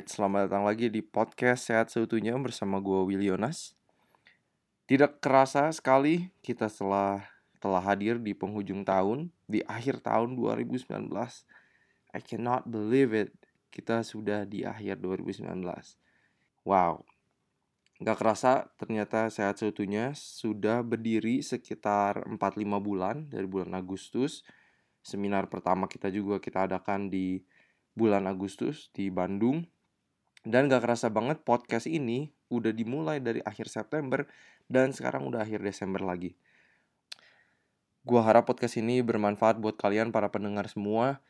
[0.00, 3.36] Alright, selamat datang lagi di podcast Sehat Seutuhnya bersama gue Willy.
[4.88, 7.28] Tidak kerasa sekali kita telah
[7.60, 10.88] telah hadir di penghujung tahun, di akhir tahun 2019.
[12.16, 13.36] I cannot believe it.
[13.68, 15.68] Kita sudah di akhir 2019.
[16.64, 17.04] Wow.
[18.00, 22.40] Gak kerasa ternyata Sehat Seutuhnya sudah berdiri sekitar 4-5
[22.80, 24.48] bulan dari bulan Agustus.
[25.04, 27.44] Seminar pertama kita juga kita adakan di
[27.92, 29.68] bulan Agustus di Bandung.
[30.40, 34.24] Dan gak kerasa banget podcast ini udah dimulai dari akhir September
[34.66, 36.32] dan sekarang udah akhir Desember lagi.
[38.00, 41.20] Gua harap podcast ini bermanfaat buat kalian para pendengar semua.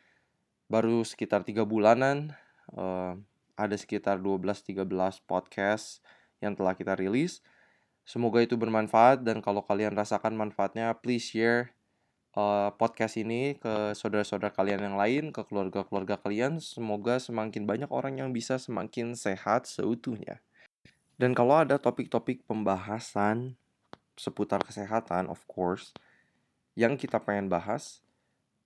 [0.70, 2.38] Baru sekitar tiga bulanan,
[2.78, 3.18] uh,
[3.59, 4.87] ada sekitar 12-13
[5.27, 5.98] podcast
[6.38, 7.42] yang telah kita rilis.
[8.06, 11.74] Semoga itu bermanfaat dan kalau kalian rasakan manfaatnya, please share
[12.40, 16.56] uh, podcast ini ke saudara-saudara kalian yang lain, ke keluarga-keluarga kalian.
[16.56, 20.40] Semoga semakin banyak orang yang bisa semakin sehat seutuhnya.
[21.20, 23.60] Dan kalau ada topik-topik pembahasan
[24.16, 25.92] seputar kesehatan, of course,
[26.73, 28.00] yang kita pengen bahas,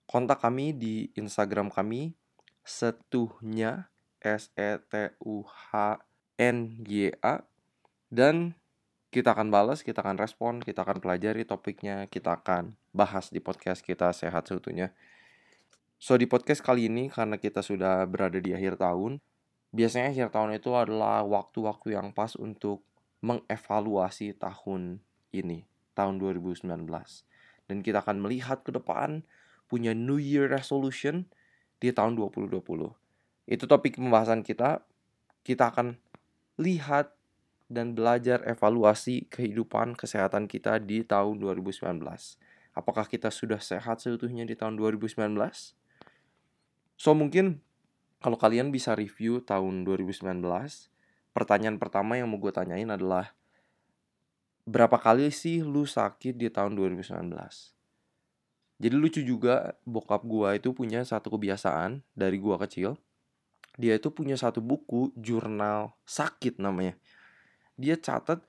[0.07, 2.15] kontak kami di Instagram kami
[2.63, 3.91] setuhnya
[4.23, 6.01] S E T U H
[6.39, 7.43] N Y A
[8.09, 8.55] dan
[9.11, 13.83] kita akan balas, kita akan respon, kita akan pelajari topiknya, kita akan bahas di podcast
[13.83, 14.95] kita sehat seutuhnya.
[15.99, 19.19] So di podcast kali ini karena kita sudah berada di akhir tahun,
[19.75, 22.87] biasanya akhir tahun itu adalah waktu-waktu yang pas untuk
[23.19, 25.03] mengevaluasi tahun
[25.35, 25.67] ini,
[25.99, 26.71] tahun 2019.
[27.67, 29.27] Dan kita akan melihat ke depan
[29.67, 31.27] punya New Year resolution
[31.83, 32.63] di tahun 2020.
[33.51, 34.85] Itu topik pembahasan kita.
[35.43, 35.99] Kita akan
[36.61, 37.17] lihat
[37.67, 41.81] dan belajar evaluasi kehidupan kesehatan kita di tahun 2019.
[42.75, 45.15] Apakah kita sudah sehat seutuhnya di tahun 2019?
[46.99, 47.63] So mungkin
[48.19, 50.43] kalau kalian bisa review tahun 2019,
[51.31, 53.35] pertanyaan pertama yang mau gue tanyain adalah
[54.67, 57.15] berapa kali sih lu sakit di tahun 2019?
[58.75, 62.99] Jadi lucu juga bokap gue itu punya satu kebiasaan dari gue kecil.
[63.79, 66.99] Dia itu punya satu buku jurnal sakit namanya
[67.75, 68.43] dia catat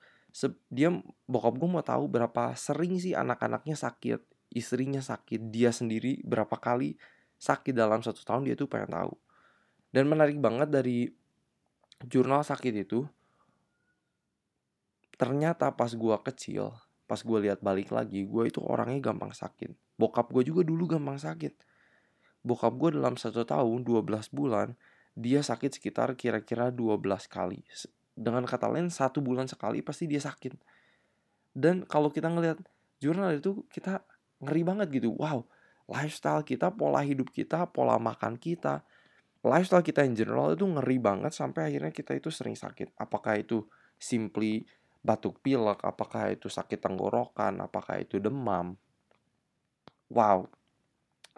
[0.68, 0.92] dia
[1.24, 4.20] bokap gue mau tahu berapa sering sih anak-anaknya sakit
[4.52, 7.00] istrinya sakit dia sendiri berapa kali
[7.36, 9.12] sakit dalam satu tahun dia tuh pengen tahu.
[9.92, 11.08] Dan menarik banget dari
[12.04, 13.08] jurnal sakit itu
[15.16, 16.76] ternyata pas gue kecil
[17.08, 19.72] pas gue lihat balik lagi gue itu orangnya gampang sakit.
[19.96, 21.56] Bokap gue juga dulu gampang sakit.
[22.44, 24.76] Bokap gue dalam satu tahun 12 bulan
[25.16, 27.64] dia sakit sekitar kira-kira 12 kali
[28.16, 30.56] dengan kata lain satu bulan sekali pasti dia sakit.
[31.52, 32.58] Dan kalau kita ngelihat
[32.98, 34.00] jurnal itu kita
[34.40, 35.12] ngeri banget gitu.
[35.14, 35.44] Wow
[35.86, 38.82] lifestyle kita pola hidup kita pola makan kita
[39.46, 42.98] lifestyle kita in general itu ngeri banget sampai akhirnya kita itu sering sakit.
[42.98, 43.62] Apakah itu
[43.94, 44.66] simply
[45.06, 48.74] batuk pilek apakah itu sakit tenggorokan apakah itu demam?
[50.10, 50.50] Wow.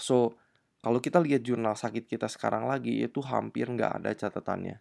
[0.00, 0.40] So
[0.80, 4.80] kalau kita lihat jurnal sakit kita sekarang lagi itu hampir nggak ada catatannya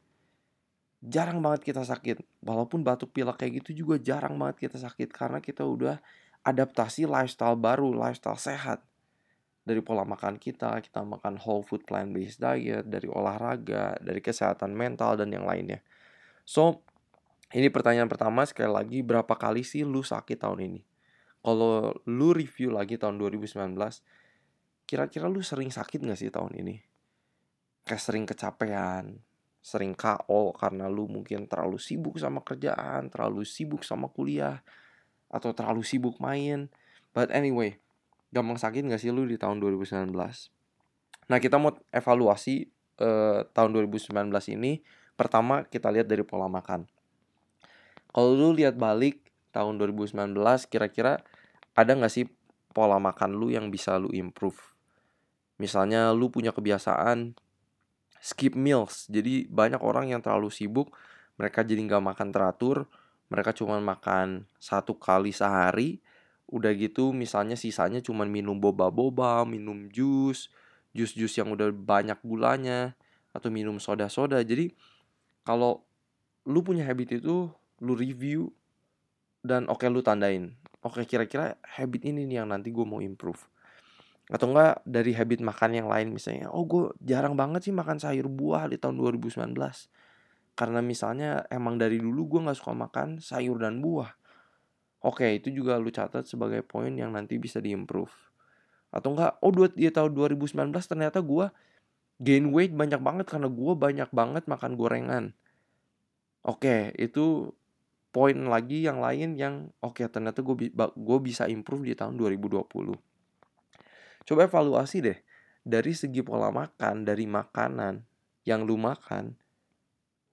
[1.02, 2.22] jarang banget kita sakit.
[2.42, 6.02] Walaupun batuk pilek kayak gitu juga jarang banget kita sakit karena kita udah
[6.48, 8.82] adaptasi lifestyle baru, lifestyle sehat.
[9.68, 14.72] Dari pola makan kita, kita makan whole food plant based diet, dari olahraga, dari kesehatan
[14.72, 15.84] mental dan yang lainnya.
[16.48, 16.88] So,
[17.52, 20.82] ini pertanyaan pertama sekali lagi berapa kali sih lu sakit tahun ini?
[21.44, 23.76] Kalau lu review lagi tahun 2019,
[24.88, 26.76] kira-kira lu sering sakit gak sih tahun ini?
[27.88, 29.20] Kayak sering kecapean,
[29.68, 34.64] sering KO karena lu mungkin terlalu sibuk sama kerjaan, terlalu sibuk sama kuliah,
[35.28, 36.72] atau terlalu sibuk main.
[37.12, 37.76] But anyway,
[38.32, 40.08] gampang sakit gak sih lu di tahun 2019?
[41.28, 42.72] Nah kita mau evaluasi
[43.04, 44.16] uh, tahun 2019
[44.56, 44.80] ini.
[45.20, 46.88] Pertama kita lihat dari pola makan.
[48.16, 49.20] Kalau lu lihat balik
[49.52, 50.32] tahun 2019,
[50.72, 51.20] kira-kira
[51.76, 52.24] ada gak sih
[52.72, 54.56] pola makan lu yang bisa lu improve?
[55.60, 57.36] Misalnya lu punya kebiasaan
[58.28, 59.08] skip meals.
[59.08, 60.92] Jadi banyak orang yang terlalu sibuk,
[61.40, 62.92] mereka jadi nggak makan teratur,
[63.32, 66.04] mereka cuma makan satu kali sehari.
[66.52, 70.52] Udah gitu misalnya sisanya cuma minum boba-boba, minum jus,
[70.92, 73.00] jus-jus yang udah banyak gulanya,
[73.32, 74.44] atau minum soda-soda.
[74.44, 74.76] Jadi
[75.48, 75.88] kalau
[76.44, 77.48] lu punya habit itu,
[77.80, 78.52] lu review,
[79.40, 80.52] dan oke okay, lu tandain.
[80.84, 83.40] Oke okay, kira-kira habit ini nih yang nanti gue mau improve
[84.28, 88.28] atau enggak dari habit makan yang lain misalnya oh gue jarang banget sih makan sayur
[88.28, 89.56] buah di tahun 2019
[90.58, 94.12] karena misalnya emang dari dulu gue nggak suka makan sayur dan buah
[95.08, 98.12] oke itu juga lu catat sebagai poin yang nanti bisa diimprove
[98.92, 101.48] atau enggak oh dua di tahun 2019 ternyata gue
[102.18, 105.26] gain weight banyak banget karena gue banyak banget makan gorengan.
[106.42, 107.54] Oke, itu
[108.10, 112.66] poin lagi yang lain yang oke ternyata gue gue bisa improve di tahun 2020.
[114.28, 115.18] Coba evaluasi deh
[115.64, 118.04] dari segi pola makan, dari makanan
[118.44, 119.32] yang lu makan,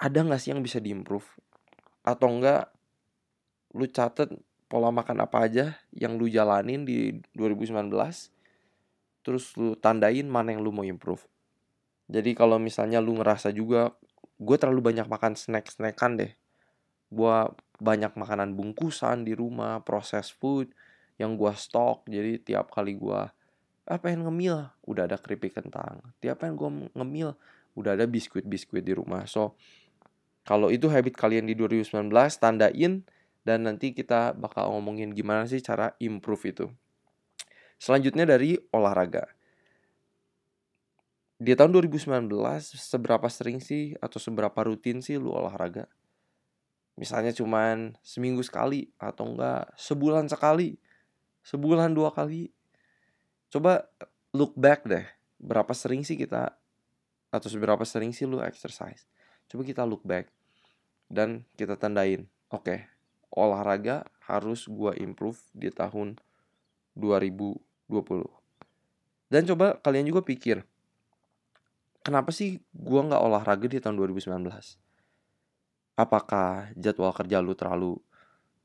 [0.02, 1.26] ada nggak sih yang bisa diimprove?
[2.02, 2.75] Atau enggak
[3.75, 4.31] lu catet
[4.70, 7.91] pola makan apa aja yang lu jalanin di 2019
[9.26, 11.26] terus lu tandain mana yang lu mau improve
[12.06, 13.94] jadi kalau misalnya lu ngerasa juga
[14.38, 16.32] gue terlalu banyak makan snack-snackan deh
[17.14, 17.37] gue
[17.79, 20.70] banyak makanan bungkusan di rumah proses food
[21.19, 23.20] yang gue stok jadi tiap kali gue
[23.84, 27.36] ah pengen ngemil udah ada keripik kentang tiap pengen gue ngemil
[27.75, 29.56] udah ada biskuit-biskuit di rumah so
[30.44, 33.00] kalau itu habit kalian di 2019 tandain
[33.44, 36.66] dan nanti kita bakal ngomongin gimana sih cara improve itu.
[37.81, 39.28] Selanjutnya dari olahraga.
[41.40, 42.28] Di tahun 2019
[42.72, 45.88] seberapa sering sih atau seberapa rutin sih lu olahraga?
[46.96, 50.76] Misalnya cuman seminggu sekali atau enggak sebulan sekali,
[51.44, 52.48] sebulan dua kali.
[53.54, 53.86] Coba
[54.34, 55.06] look back deh,
[55.38, 56.58] berapa sering sih kita
[57.30, 59.06] atau seberapa sering sih lu exercise?
[59.46, 60.26] Coba kita look back
[61.06, 62.26] dan kita tandain.
[62.50, 62.78] Oke, okay,
[63.30, 66.18] olahraga harus gue improve di tahun
[66.98, 67.62] 2020.
[69.30, 70.66] Dan coba kalian juga pikir,
[72.02, 74.50] kenapa sih gue nggak olahraga di tahun 2019?
[75.94, 78.02] Apakah jadwal kerja lu terlalu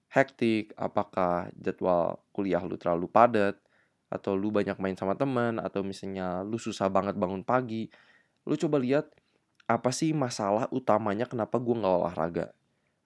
[0.09, 0.74] hektik?
[0.74, 3.69] Apakah jadwal kuliah lu terlalu padat?
[4.09, 5.61] Atau lu banyak main sama teman?
[5.61, 7.89] Atau misalnya lu susah banget bangun pagi?
[8.50, 9.09] Lu coba lihat
[9.69, 12.50] apa sih masalah utamanya kenapa gue nggak olahraga?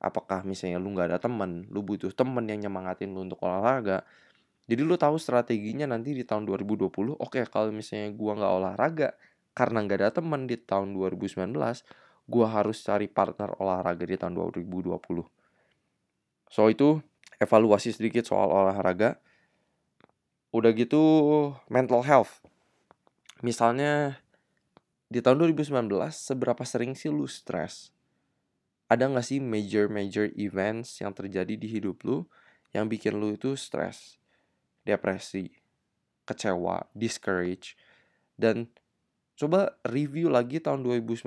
[0.03, 4.03] apakah misalnya lu nggak ada temen lu butuh temen yang nyemangatin lu untuk olahraga
[4.67, 9.09] jadi lu tahu strateginya nanti di tahun 2020 oke okay, kalau misalnya gua nggak olahraga
[9.55, 11.55] karena nggak ada temen di tahun 2019
[12.27, 14.91] gua harus cari partner olahraga di tahun 2020
[16.51, 16.99] so itu
[17.39, 19.23] evaluasi sedikit soal olahraga
[20.53, 21.01] udah gitu
[21.65, 22.45] mental health.
[23.41, 24.21] Misalnya
[25.09, 27.89] di tahun 2019 seberapa sering sih lu stres?
[28.85, 32.29] Ada gak sih major-major events yang terjadi di hidup lu
[32.69, 34.21] yang bikin lu itu stres,
[34.85, 35.49] depresi,
[36.29, 37.73] kecewa, discourage,
[38.37, 38.69] dan
[39.33, 41.25] coba review lagi tahun 2019,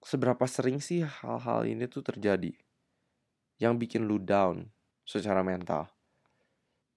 [0.00, 2.52] seberapa sering sih hal-hal ini tuh terjadi
[3.60, 4.68] yang bikin lu down
[5.08, 5.88] secara mental.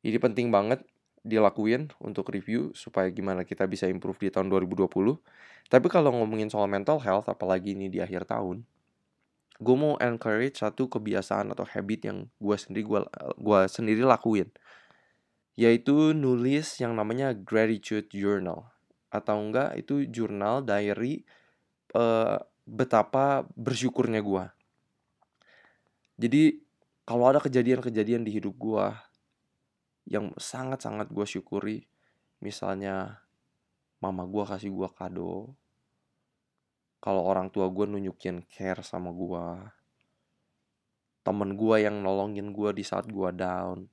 [0.04, 0.84] Ini penting banget
[1.22, 4.90] dilakuin untuk review supaya gimana kita bisa improve di tahun 2020.
[5.70, 8.66] Tapi kalau ngomongin soal mental health, apalagi ini di akhir tahun,
[9.60, 13.00] gue mau encourage satu kebiasaan atau habit yang gue sendiri gue
[13.36, 14.48] gua sendiri lakuin
[15.60, 18.72] yaitu nulis yang namanya gratitude journal
[19.12, 21.28] atau enggak itu jurnal diary
[21.92, 24.44] uh, betapa bersyukurnya gue
[26.16, 26.56] jadi
[27.04, 28.88] kalau ada kejadian-kejadian di hidup gue
[30.10, 31.86] yang sangat-sangat gue syukuri.
[32.42, 33.22] Misalnya
[34.02, 35.54] mama gue kasih gue kado.
[37.00, 39.46] Kalau orang tua gue nunjukin care sama gue
[41.20, 43.86] temen gue yang nolongin gue di saat gue down.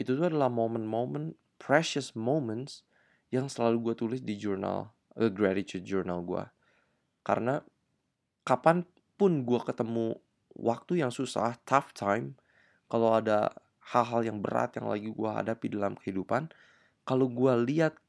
[0.00, 2.82] Itu tuh adalah momen-momen precious moments
[3.28, 6.44] yang selalu gue tulis di jurnal a gratitude journal gue
[7.22, 7.62] karena
[8.42, 8.82] kapan
[9.14, 10.18] pun gue ketemu
[10.58, 12.34] waktu yang susah tough time
[12.90, 13.50] kalau ada
[13.92, 16.48] hal-hal yang berat yang lagi gue hadapi dalam kehidupan
[17.04, 18.00] kalau gue lihat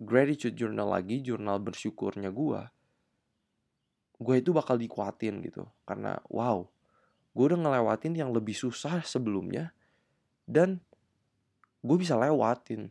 [0.00, 2.60] gratitude journal lagi jurnal bersyukurnya gue
[4.20, 5.64] gue itu bakal dikuatin gitu.
[5.88, 6.68] Karena wow
[7.30, 9.70] gue udah ngelewatin yang lebih susah sebelumnya
[10.50, 10.82] dan
[11.80, 12.90] gue bisa lewatin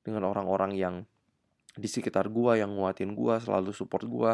[0.00, 0.94] dengan orang-orang yang
[1.76, 4.32] di sekitar gue yang nguatin gue selalu support gue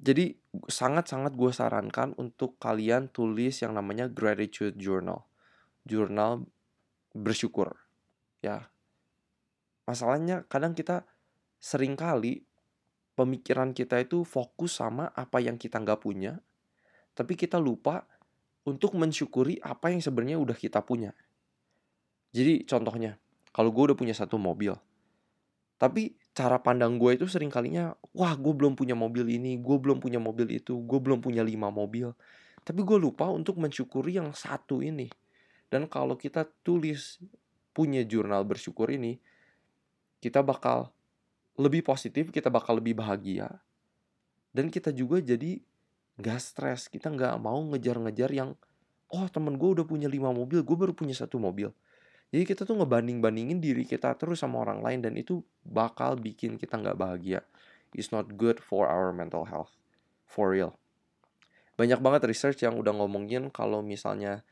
[0.00, 0.32] jadi
[0.66, 5.29] sangat-sangat gue sarankan untuk kalian tulis yang namanya gratitude journal
[5.90, 6.46] jurnal
[7.10, 7.74] bersyukur
[8.38, 8.70] ya
[9.90, 11.02] masalahnya kadang kita
[11.58, 12.46] sering kali
[13.20, 16.40] pemikiran kita itu fokus sama apa yang kita nggak punya,
[17.12, 18.08] tapi kita lupa
[18.64, 21.12] untuk mensyukuri apa yang sebenarnya udah kita punya.
[22.32, 23.20] Jadi contohnya,
[23.52, 24.72] kalau gue udah punya satu mobil,
[25.76, 30.00] tapi cara pandang gue itu sering kalinya, wah gue belum punya mobil ini, gue belum
[30.00, 32.16] punya mobil itu, gue belum punya lima mobil.
[32.64, 35.08] Tapi gue lupa untuk mensyukuri yang satu ini.
[35.70, 37.22] Dan kalau kita tulis
[37.70, 39.22] punya jurnal bersyukur ini,
[40.18, 40.90] kita bakal
[41.54, 43.62] lebih positif, kita bakal lebih bahagia.
[44.50, 45.62] Dan kita juga jadi
[46.18, 46.90] gak stres.
[46.90, 48.58] Kita gak mau ngejar-ngejar yang,
[49.14, 51.70] oh temen gue udah punya lima mobil, gue baru punya satu mobil.
[52.30, 56.78] Jadi kita tuh ngebanding-bandingin diri kita terus sama orang lain dan itu bakal bikin kita
[56.78, 57.42] gak bahagia.
[57.90, 59.74] is not good for our mental health.
[60.22, 60.78] For real.
[61.74, 64.46] Banyak banget research yang udah ngomongin kalau misalnya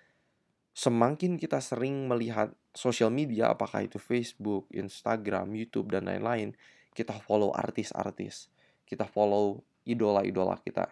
[0.72, 6.54] semakin kita sering melihat sosial media, apakah itu Facebook, Instagram, YouTube, dan lain-lain,
[6.94, 8.50] kita follow artis-artis,
[8.86, 10.90] kita follow idola-idola kita.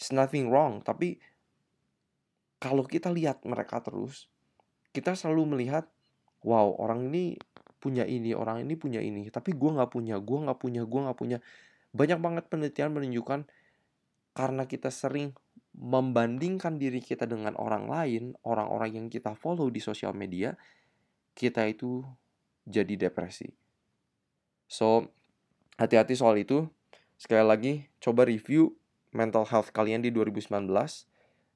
[0.00, 1.20] It's nothing wrong, tapi
[2.60, 4.28] kalau kita lihat mereka terus,
[4.92, 5.88] kita selalu melihat,
[6.44, 7.36] wow orang ini
[7.80, 11.18] punya ini, orang ini punya ini, tapi gue nggak punya, gue nggak punya, gue nggak
[11.18, 11.38] punya.
[11.96, 13.48] Banyak banget penelitian menunjukkan
[14.36, 15.34] karena kita sering
[15.74, 20.58] membandingkan diri kita dengan orang lain, orang-orang yang kita follow di sosial media,
[21.34, 22.02] kita itu
[22.66, 23.50] jadi depresi.
[24.70, 25.10] So,
[25.78, 26.66] hati-hati soal itu.
[27.20, 28.74] Sekali lagi, coba review
[29.12, 30.70] mental health kalian di 2019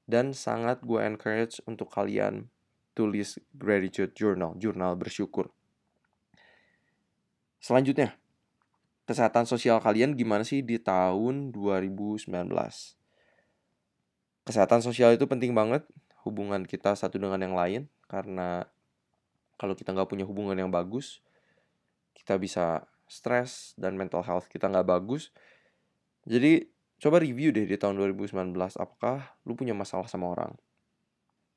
[0.05, 2.51] dan sangat gue encourage untuk kalian
[2.93, 5.51] tulis gratitude journal, jurnal bersyukur.
[7.59, 8.15] Selanjutnya,
[9.09, 12.29] kesehatan sosial kalian gimana sih di tahun 2019?
[14.45, 15.81] Kesehatan sosial itu penting banget,
[16.21, 18.69] hubungan kita satu dengan yang lain, karena
[19.57, 21.25] kalau kita nggak punya hubungan yang bagus,
[22.13, 25.33] kita bisa stres dan mental health kita nggak bagus.
[26.25, 26.69] Jadi
[27.01, 30.53] coba review deh di tahun 2019, apakah lu punya masalah sama orang?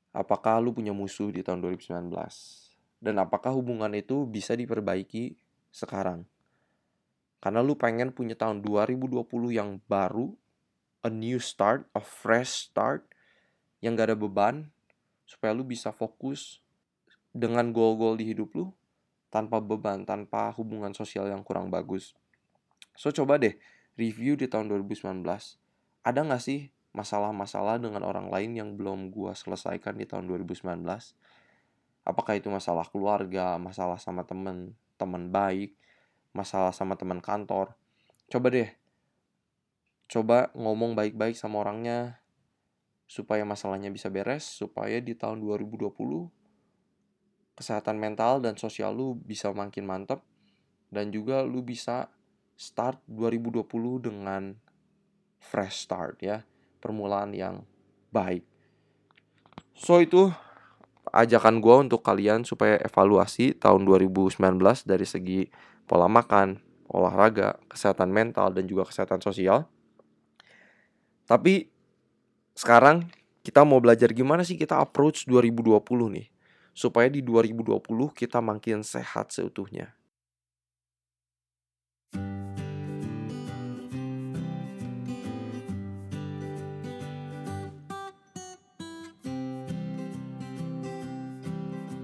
[0.09, 2.09] Apakah lu punya musuh di tahun 2019?
[2.97, 5.37] Dan apakah hubungan itu bisa diperbaiki
[5.69, 6.25] sekarang.
[7.39, 10.35] Karena lu pengen punya tahun 2020 yang baru,
[11.03, 13.07] a new start, a fresh start,
[13.79, 14.67] yang gak ada beban,
[15.23, 16.59] supaya lu bisa fokus
[17.31, 18.73] dengan goal-goal di hidup lu,
[19.29, 22.17] tanpa beban, tanpa hubungan sosial yang kurang bagus.
[22.97, 23.55] So coba deh,
[23.95, 25.23] review di tahun 2019.
[26.03, 30.83] Ada gak sih masalah-masalah dengan orang lain yang belum gua selesaikan di tahun 2019?
[32.03, 35.77] Apakah itu masalah keluarga, masalah sama temen, teman baik,
[36.33, 37.77] masalah sama teman kantor.
[38.27, 38.69] Coba deh,
[40.09, 42.17] coba ngomong baik-baik sama orangnya
[43.05, 45.93] supaya masalahnya bisa beres, supaya di tahun 2020
[47.53, 50.23] kesehatan mental dan sosial lu bisa makin mantap
[50.89, 52.09] dan juga lu bisa
[52.57, 54.57] start 2020 dengan
[55.39, 56.43] fresh start ya,
[56.81, 57.63] permulaan yang
[58.11, 58.43] baik.
[59.77, 60.33] So itu
[61.13, 64.37] ajakan gue untuk kalian supaya evaluasi tahun 2019
[64.85, 65.41] dari segi
[65.89, 66.59] pola makan,
[66.91, 69.65] olahraga, kesehatan mental, dan juga kesehatan sosial.
[71.29, 71.69] Tapi
[72.57, 73.05] sekarang
[73.45, 75.77] kita mau belajar gimana sih kita approach 2020
[76.17, 76.25] nih.
[76.73, 77.85] Supaya di 2020
[78.17, 79.93] kita makin sehat seutuhnya.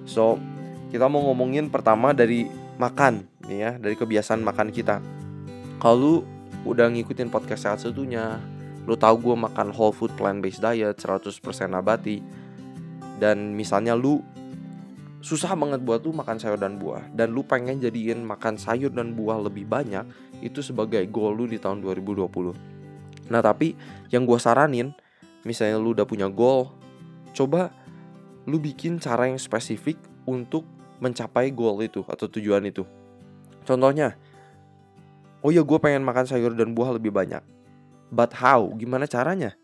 [0.06, 0.38] So,
[0.94, 2.46] kita mau ngomongin pertama dari
[2.78, 5.02] makan nih ya, dari kebiasaan makan kita.
[5.82, 6.22] Kalau
[6.64, 8.40] udah ngikutin podcast sehat satunya,
[8.86, 12.22] lu tahu gue makan whole food plant based diet 100% nabati
[13.18, 14.22] dan misalnya lu
[15.26, 19.18] susah banget buat lu makan sayur dan buah dan lu pengen jadiin makan sayur dan
[19.18, 20.06] buah lebih banyak
[20.46, 22.30] itu sebagai goal lu di tahun 2020.
[23.34, 23.74] Nah, tapi
[24.14, 24.94] yang gue saranin
[25.42, 26.70] misalnya lu udah punya goal,
[27.34, 27.74] coba
[28.46, 29.98] lu bikin cara yang spesifik
[30.30, 30.62] untuk
[31.02, 32.86] mencapai goal itu atau tujuan itu.
[33.66, 34.14] Contohnya,
[35.42, 37.42] oh ya gue pengen makan sayur dan buah lebih banyak.
[38.14, 38.70] But how?
[38.78, 39.58] Gimana caranya?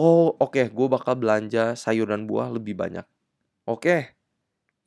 [0.00, 3.04] Oh oke, okay, gue bakal belanja sayur dan buah lebih banyak.
[3.68, 4.00] Oke, okay,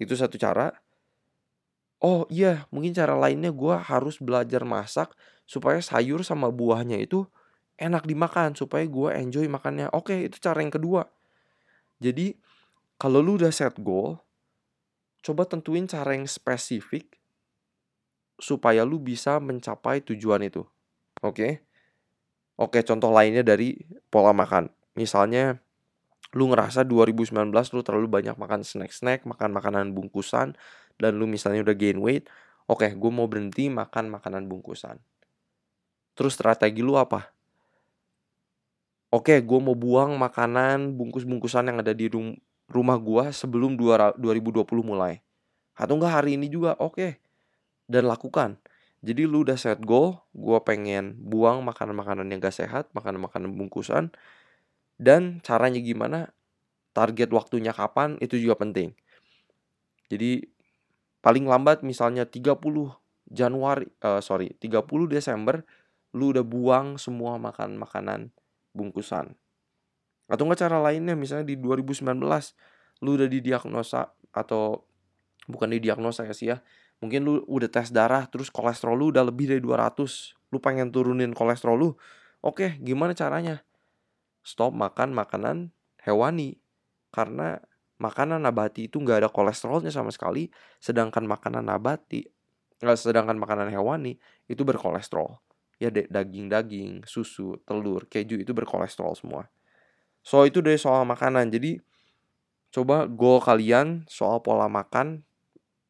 [0.02, 0.74] itu satu cara.
[2.04, 5.14] Oh iya, mungkin cara lainnya gue harus belajar masak
[5.48, 7.24] supaya sayur sama buahnya itu
[7.80, 9.88] enak dimakan supaya gue enjoy makannya.
[9.94, 11.08] Oke, okay, itu cara yang kedua.
[12.04, 12.36] Jadi
[13.00, 14.20] kalau lu udah set goal,
[15.24, 17.20] coba tentuin cara yang spesifik
[18.36, 20.68] supaya lu bisa mencapai tujuan itu.
[21.24, 21.64] Oke?
[22.60, 23.82] Oke, contoh lainnya dari
[24.14, 24.70] pola makan.
[24.94, 25.58] Misalnya
[26.34, 30.58] lu ngerasa 2019 lu terlalu banyak makan snack-snack, makan makanan bungkusan
[30.98, 32.30] dan lu misalnya udah gain weight,
[32.70, 34.98] oke, gue mau berhenti makan makanan bungkusan.
[36.14, 37.34] Terus strategi lu apa?
[39.14, 42.34] Oke, gue mau buang makanan bungkus-bungkusan yang ada di rum
[42.72, 45.22] rumah gua sebelum 2020 mulai.
[45.78, 47.22] Atau enggak hari ini juga, oke.
[47.86, 48.58] Dan lakukan.
[49.04, 54.16] Jadi lu udah set goal, gua pengen buang makanan-makanan yang gak sehat, makanan-makanan bungkusan.
[54.96, 56.32] Dan caranya gimana,
[56.96, 58.96] target waktunya kapan, itu juga penting.
[60.08, 60.48] Jadi
[61.20, 62.96] paling lambat misalnya 30
[63.28, 65.68] Januari, uh, sorry, 30 Desember,
[66.16, 68.32] lu udah buang semua makan makanan
[68.72, 69.36] bungkusan.
[70.30, 72.16] Atau enggak cara lainnya misalnya di 2019
[73.04, 74.88] lu udah didiagnosa atau
[75.50, 76.64] bukan didiagnosa ya sih ya.
[77.04, 81.36] Mungkin lu udah tes darah terus kolesterol lu udah lebih dari 200 lu pengen turunin
[81.36, 81.90] kolesterol lu
[82.40, 83.60] oke gimana caranya?
[84.40, 86.56] Stop makan makanan hewani
[87.12, 87.60] karena
[88.00, 90.48] makanan nabati itu nggak ada kolesterolnya sama sekali
[90.80, 92.24] sedangkan makanan nabati
[92.80, 94.16] nggak sedangkan makanan hewani
[94.48, 95.44] itu berkolesterol.
[95.84, 99.52] Ya daging-daging susu telur keju itu berkolesterol semua.
[100.24, 101.52] So itu dari soal makanan.
[101.52, 101.84] Jadi
[102.72, 105.28] coba goal kalian soal pola makan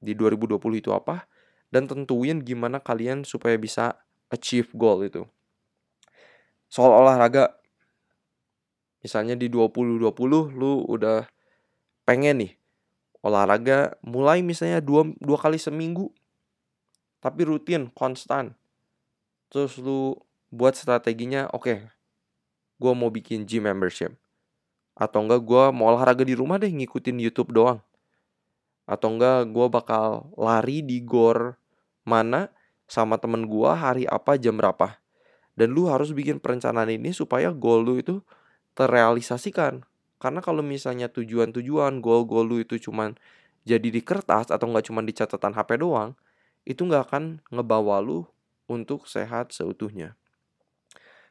[0.03, 1.23] di 2020 itu apa
[1.71, 3.95] dan tentuin gimana kalian supaya bisa
[4.27, 5.23] achieve goal itu.
[6.67, 7.55] Soal olahraga
[8.99, 10.11] misalnya di 2020
[10.59, 11.23] lu udah
[12.03, 12.53] pengen nih
[13.23, 16.11] olahraga mulai misalnya dua, dua kali seminggu
[17.23, 18.51] tapi rutin konstan.
[19.47, 20.19] Terus lu
[20.51, 21.77] buat strateginya oke okay,
[22.83, 24.11] gue mau bikin gym membership.
[24.93, 27.79] Atau enggak gue mau olahraga di rumah deh ngikutin YouTube doang
[28.83, 31.55] atau enggak gue bakal lari di gor
[32.03, 32.51] mana
[32.87, 34.99] sama temen gue hari apa jam berapa.
[35.53, 38.19] Dan lu harus bikin perencanaan ini supaya goal lu itu
[38.73, 39.85] terrealisasikan.
[40.17, 43.13] Karena kalau misalnya tujuan-tujuan goal-goal lu itu cuman
[43.63, 46.17] jadi di kertas atau nggak cuma di catatan HP doang,
[46.63, 48.27] itu nggak akan ngebawa lu
[48.67, 50.15] untuk sehat seutuhnya.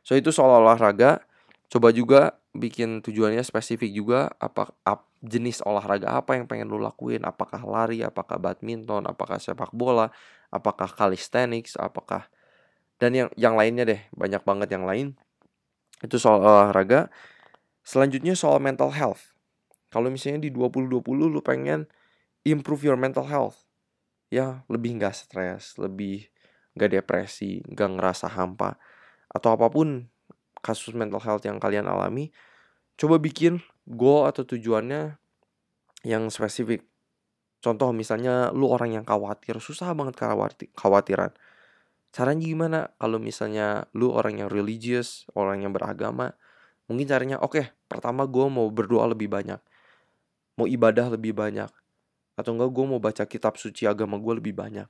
[0.04, 1.25] So itu soal olahraga,
[1.73, 7.25] coba juga bikin tujuannya spesifik juga apa ap, jenis olahraga apa yang pengen lu lakuin,
[7.25, 10.12] apakah lari, apakah badminton, apakah sepak bola,
[10.52, 12.28] apakah calisthenics, apakah
[13.00, 15.18] dan yang yang lainnya deh, banyak banget yang lain.
[16.04, 17.11] Itu soal olahraga.
[17.82, 19.35] Selanjutnya soal mental health.
[19.90, 21.90] Kalau misalnya di 2020 lu pengen
[22.47, 23.66] improve your mental health.
[24.32, 26.30] Ya, lebih nggak stres, lebih
[26.78, 28.78] nggak depresi, nggak ngerasa hampa.
[29.28, 30.12] Atau apa pun
[30.64, 32.31] kasus mental health yang kalian alami.
[32.97, 35.19] Coba bikin goal atau tujuannya
[36.07, 36.87] yang spesifik.
[37.62, 40.19] Contoh misalnya lu orang yang khawatir, susah banget
[40.75, 41.31] khawatiran.
[42.14, 42.81] Caranya gimana?
[42.99, 46.35] Kalau misalnya lu orang yang religious, orang yang beragama,
[46.92, 49.57] Mungkin caranya, oke, okay, pertama gue mau berdoa lebih banyak.
[50.60, 51.73] Mau ibadah lebih banyak.
[52.36, 54.84] Atau enggak gue mau baca kitab suci agama gue lebih banyak.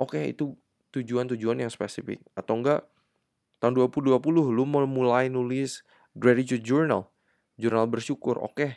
[0.00, 0.56] Oke, okay, itu
[0.96, 2.24] tujuan-tujuan yang spesifik.
[2.32, 2.88] Atau enggak,
[3.62, 4.20] tahun 2020
[4.52, 5.82] lu mau mulai nulis
[6.16, 7.08] gratitude journal.
[7.56, 8.52] Jurnal bersyukur, oke.
[8.52, 8.70] Okay.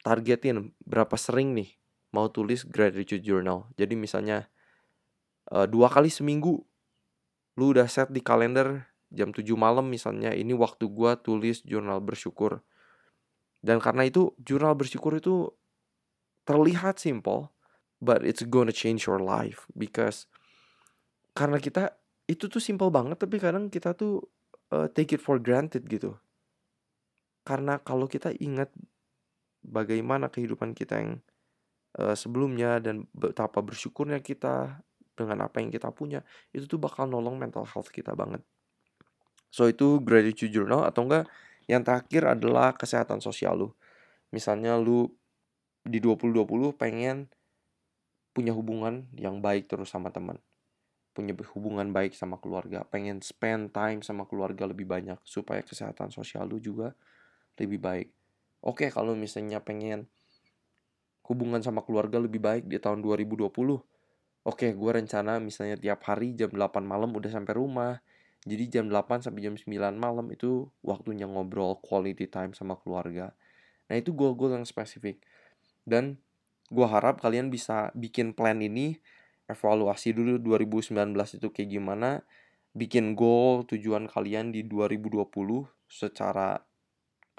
[0.00, 1.76] Targetin berapa sering nih
[2.14, 3.68] mau tulis gratitude journal.
[3.74, 4.48] Jadi misalnya
[5.52, 6.62] uh, dua kali seminggu
[7.56, 12.60] lu udah set di kalender jam 7 malam misalnya ini waktu gue tulis jurnal bersyukur
[13.64, 15.48] dan karena itu jurnal bersyukur itu
[16.44, 17.48] terlihat simple
[18.02, 20.28] but it's gonna change your life because
[21.32, 24.22] karena kita itu tuh simple banget tapi kadang kita tuh
[24.74, 26.14] uh, take it for granted gitu
[27.46, 28.70] karena kalau kita ingat
[29.62, 31.12] bagaimana kehidupan kita yang
[31.98, 34.82] uh, sebelumnya dan betapa bersyukurnya kita
[35.16, 38.42] dengan apa yang kita punya itu tuh bakal nolong mental health kita banget
[39.56, 41.24] So itu gratitude journal atau enggak
[41.64, 43.68] yang terakhir adalah kesehatan sosial lu.
[44.28, 45.08] Misalnya lu
[45.80, 47.32] di 2020 pengen
[48.36, 50.36] punya hubungan yang baik terus sama teman.
[51.16, 56.44] Punya hubungan baik sama keluarga, pengen spend time sama keluarga lebih banyak supaya kesehatan sosial
[56.44, 56.92] lu juga
[57.56, 58.08] lebih baik.
[58.60, 60.04] Oke, kalau misalnya pengen
[61.24, 63.48] hubungan sama keluarga lebih baik di tahun 2020.
[64.44, 67.96] Oke, gue rencana misalnya tiap hari jam 8 malam udah sampai rumah
[68.46, 73.34] jadi jam 8 sampai jam 9 malam itu waktunya ngobrol quality time sama keluarga.
[73.90, 75.18] Nah itu goal-goal yang spesifik.
[75.82, 76.22] Dan
[76.70, 79.02] gue harap kalian bisa bikin plan ini,
[79.46, 82.10] evaluasi dulu 2019 itu kayak gimana,
[82.76, 85.26] bikin goal tujuan kalian di 2020
[85.86, 86.60] secara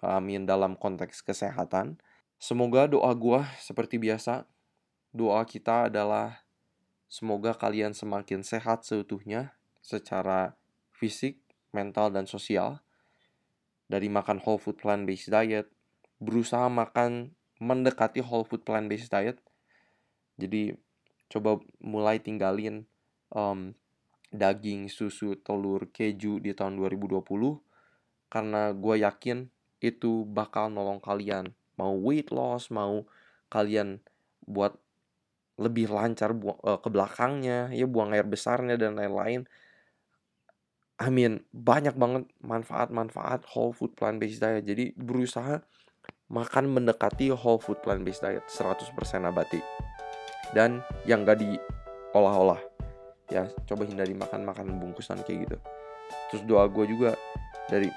[0.01, 1.99] amin dalam konteks kesehatan.
[2.37, 4.45] Semoga doa gue seperti biasa,
[5.09, 6.45] doa kita adalah
[7.09, 10.53] semoga kalian semakin sehat seutuhnya secara
[10.93, 11.39] fisik,
[11.73, 12.81] mental, dan sosial.
[13.87, 15.71] Dari makan whole food plant-based diet,
[16.19, 19.39] berusaha makan mendekati whole food plant-based diet.
[20.37, 20.77] Jadi
[21.27, 22.87] coba mulai tinggalin
[23.31, 23.75] um,
[24.31, 27.23] daging, susu, telur, keju di tahun 2020
[28.27, 29.47] karena gue yakin
[29.79, 33.05] itu bakal nolong kalian mau weight loss, mau
[33.47, 34.03] kalian
[34.43, 34.75] buat
[35.57, 39.47] lebih lancar bu- uh, ke belakangnya, ya buang air besarnya dan lain-lain
[40.97, 44.65] I mean banyak banget manfaat-manfaat whole food plant based diet.
[44.65, 45.61] Jadi berusaha
[46.33, 49.61] makan mendekati whole food plant based diet 100% nabati.
[50.51, 52.61] Dan yang gak diolah-olah.
[53.27, 55.57] Ya, coba hindari makan makan bungkusan kayak gitu.
[56.31, 57.11] Terus doa gue juga
[57.67, 57.91] dari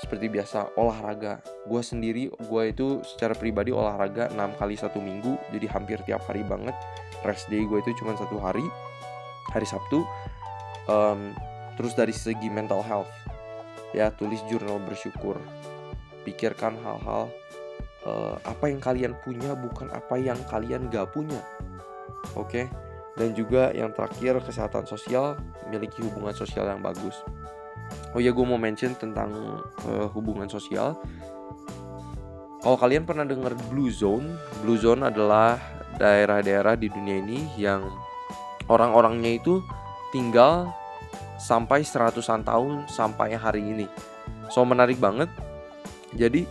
[0.00, 1.40] seperti biasa olahraga.
[1.64, 5.40] Gue sendiri, gue itu secara pribadi olahraga 6 kali satu minggu.
[5.56, 6.76] Jadi hampir tiap hari banget.
[7.24, 8.64] Rest day gue itu cuma satu hari.
[9.56, 10.04] Hari Sabtu.
[10.84, 11.32] Um,
[11.74, 13.10] Terus dari segi mental health,
[13.90, 15.38] ya tulis jurnal bersyukur.
[16.22, 17.28] Pikirkan hal-hal
[18.06, 21.42] uh, apa yang kalian punya bukan apa yang kalian gak punya.
[22.32, 22.48] Oke.
[22.48, 22.66] Okay?
[23.14, 27.14] Dan juga yang terakhir kesehatan sosial, memiliki hubungan sosial yang bagus.
[28.10, 29.30] Oh ya, gue mau mention tentang
[29.86, 30.98] uh, hubungan sosial.
[32.58, 34.34] Kalau kalian pernah dengar Blue Zone,
[34.64, 35.60] Blue Zone adalah
[36.00, 37.86] daerah-daerah di dunia ini yang
[38.66, 39.62] orang-orangnya itu
[40.10, 40.72] tinggal
[41.38, 43.86] sampai seratusan tahun sampai hari ini.
[44.48, 45.28] So menarik banget.
[46.14, 46.46] Jadi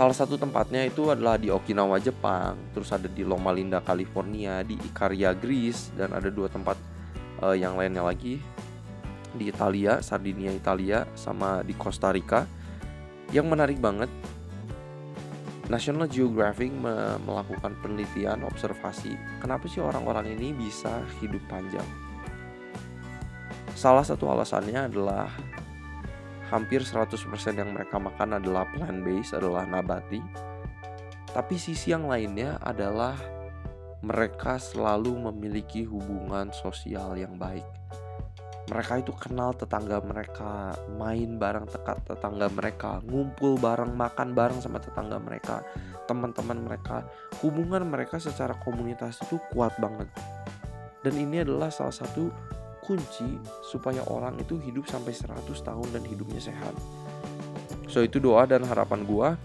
[0.00, 4.72] salah satu tempatnya itu adalah di Okinawa Jepang, terus ada di Loma Linda California, di
[4.72, 6.80] Ikaria Greece dan ada dua tempat
[7.44, 8.40] uh, yang lainnya lagi
[9.36, 12.48] di Italia, Sardinia Italia sama di Costa Rica.
[13.28, 14.08] Yang menarik banget
[15.68, 21.84] National Geographic me melakukan penelitian observasi kenapa sih orang-orang ini bisa hidup panjang.
[23.76, 25.28] Salah satu alasannya adalah
[26.50, 27.14] hampir 100%
[27.54, 30.18] yang mereka makan adalah plant based, adalah nabati.
[31.30, 33.14] Tapi sisi yang lainnya adalah
[34.02, 37.62] mereka selalu memiliki hubungan sosial yang baik.
[38.70, 44.78] Mereka itu kenal tetangga mereka main bareng tekat tetangga mereka ngumpul bareng makan bareng sama
[44.78, 45.62] tetangga mereka
[46.06, 47.06] teman-teman mereka.
[47.42, 50.06] Hubungan mereka secara komunitas itu kuat banget.
[51.02, 52.30] Dan ini adalah salah satu
[52.90, 56.74] kunci supaya orang itu hidup sampai 100 tahun dan hidupnya sehat
[57.86, 59.38] so itu doa dan harapan gua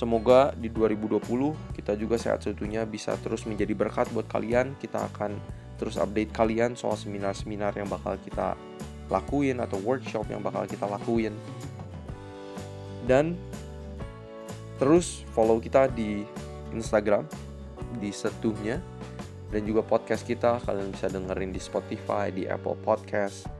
[0.00, 4.72] Semoga di 2020 kita juga sehat seutuhnya bisa terus menjadi berkat buat kalian.
[4.80, 5.36] Kita akan
[5.76, 8.56] terus update kalian soal seminar-seminar yang bakal kita
[9.12, 11.36] lakuin atau workshop yang bakal kita lakuin.
[13.04, 13.36] Dan
[14.80, 16.24] terus follow kita di
[16.72, 17.28] Instagram
[18.00, 18.80] di setuhnya
[19.50, 23.50] dan juga podcast kita kalian bisa dengerin di Spotify, di Apple Podcast.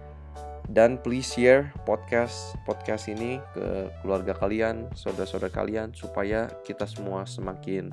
[0.70, 7.90] Dan please share podcast podcast ini ke keluarga kalian, saudara-saudara kalian supaya kita semua semakin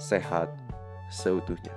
[0.00, 0.48] sehat
[1.12, 1.76] seutuhnya.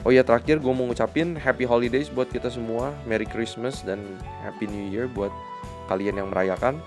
[0.00, 4.00] Oh ya terakhir gue mau ngucapin Happy Holidays buat kita semua Merry Christmas dan
[4.40, 5.28] Happy New Year buat
[5.92, 6.80] kalian yang merayakan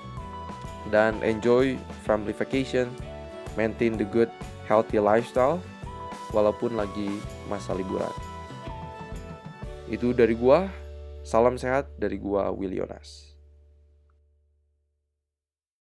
[0.89, 1.77] Dan enjoy
[2.10, 2.89] family vacation
[3.53, 4.34] Maintain the good
[4.73, 5.62] healthy lifestyle
[6.33, 8.09] Walaupun lagi masa liburan.
[9.86, 10.59] Itu dari gue
[11.21, 13.33] Salam sehat dari gue Willionas